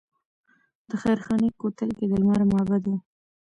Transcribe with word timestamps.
د 0.89 0.91
خیرخانې 1.01 1.49
کوتل 1.61 1.89
کې 1.97 2.05
د 2.07 2.13
لمر 2.21 2.41
معبد 2.51 2.83
و 2.91 2.91